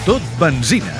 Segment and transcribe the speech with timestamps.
[0.00, 0.94] Tot benzina.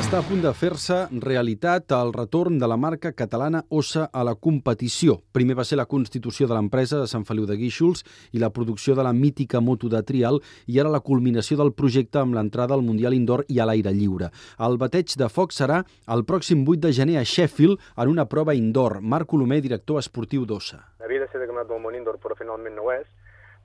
[0.00, 4.34] Està a punt de fer-se realitat el retorn de la marca catalana Ossa a la
[4.34, 5.20] competició.
[5.30, 8.02] Primer va ser la constitució de l'empresa de Sant Feliu de Guíxols
[8.34, 12.18] i la producció de la mítica moto de trial i ara la culminació del projecte
[12.18, 14.32] amb l'entrada al Mundial Indoor i a l'aire lliure.
[14.58, 18.58] El bateig de foc serà el pròxim 8 de gener a Sheffield en una prova
[18.58, 18.98] indoor.
[19.00, 20.82] Marc Colomer, director esportiu d'Ossa.
[20.98, 23.06] Havia de ser de campionat del món indoor, però finalment no ho és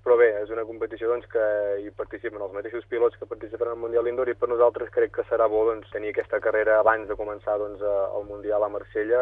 [0.03, 1.43] però bé, és una competició doncs, que
[1.83, 5.25] hi participen els mateixos pilots que participen al Mundial Indoor i per nosaltres crec que
[5.29, 9.21] serà bo doncs, tenir aquesta carrera abans de començar doncs, el Mundial a Marsella,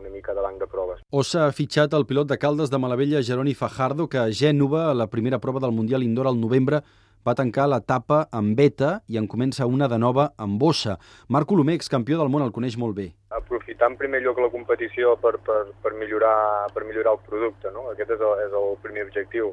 [0.00, 1.00] una mica de banc de proves.
[1.10, 4.96] Ossa ha fitxat el pilot de Caldes de Malavella, Jeroni Fajardo, que a Gènova, a
[4.96, 6.82] la primera prova del Mundial Indoor al novembre,
[7.26, 10.96] va tancar l'etapa amb beta i en comença una de nova amb bossa.
[11.28, 13.10] Marc Colomer, excampió del món, el coneix molt bé.
[13.36, 17.90] Aprofitar en primer lloc la competició per, per, per, millorar, per millorar el producte, no?
[17.92, 19.52] Aquest és el, és el primer objectiu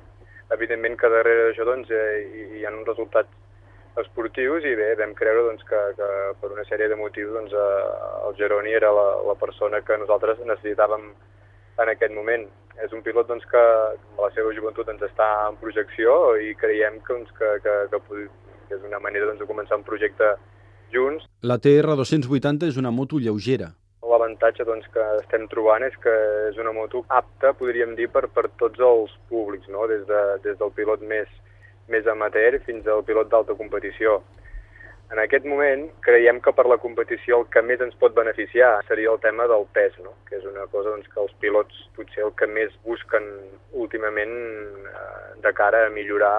[0.55, 3.33] evidentment que darrere d'això doncs, eh, hi, hi ha uns resultats
[4.02, 6.09] esportius i bé, vam creure doncs, que, que
[6.41, 10.44] per una sèrie de motius doncs, eh, el Geroni era la, la persona que nosaltres
[10.45, 11.09] necessitàvem
[11.77, 12.47] en aquest moment.
[12.77, 17.02] És un pilot doncs, que a la seva joventut ens està en projecció i creiem
[17.02, 18.27] que, doncs, que, que, que,
[18.69, 20.35] que és una manera doncs, de començar un projecte
[20.94, 21.25] junts.
[21.41, 23.73] La TR280 és una moto lleugera,
[24.28, 26.14] L'avantatge doncs, que estem trobant és que
[26.50, 29.86] és una moto apta, podríem dir, per, per tots els públics, no?
[29.88, 31.30] des, de, des del pilot més,
[31.88, 34.17] més amateur fins al pilot d'alta competició.
[35.16, 39.14] En aquest moment creiem que per la competició el que més ens pot beneficiar seria
[39.14, 40.11] el tema del pes, no?
[40.28, 43.31] que és una cosa doncs, que els pilots potser el que més busquen
[43.72, 44.36] últimament
[44.91, 46.36] eh, de cara a millorar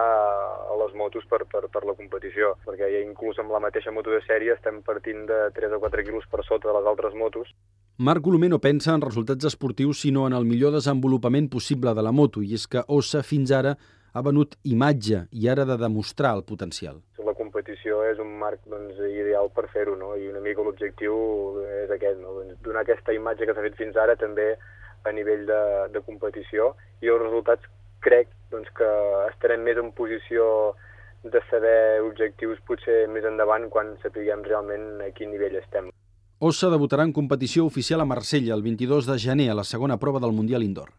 [0.84, 4.20] les motos per, per, per la competició, perquè ja inclús amb la mateixa moto de
[4.28, 7.56] sèrie estem partint de 3 o 4 quilos per sota de les altres motos.
[7.98, 12.12] Marc Colomer no pensa en resultats esportius sinó en el millor desenvolupament possible de la
[12.12, 13.74] moto, i és que Ossa fins ara
[14.14, 17.02] ha venut imatge i ara de demostrar el potencial
[17.58, 20.14] competició és un marc doncs, ideal per fer-ho, no?
[20.16, 21.14] i una mica l'objectiu
[21.82, 22.34] és aquest, no?
[22.38, 24.52] doncs, donar aquesta imatge que s'ha fet fins ara també
[25.08, 25.60] a nivell de,
[25.94, 27.66] de competició, i els resultats
[28.04, 28.90] crec doncs, que
[29.28, 30.74] estarem més en posició
[31.24, 35.90] de saber objectius potser més endavant quan sapiguem realment a quin nivell estem.
[36.40, 40.20] Ossa debutarà en competició oficial a Marsella el 22 de gener a la segona prova
[40.22, 40.98] del Mundial Indoor.